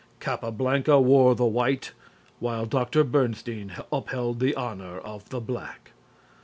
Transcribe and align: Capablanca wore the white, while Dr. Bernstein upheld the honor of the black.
Capablanca 0.19 0.99
wore 0.99 1.35
the 1.35 1.45
white, 1.45 1.91
while 2.39 2.65
Dr. 2.65 3.03
Bernstein 3.03 3.71
upheld 3.91 4.39
the 4.39 4.55
honor 4.55 4.97
of 4.97 5.29
the 5.29 5.39
black. 5.39 5.91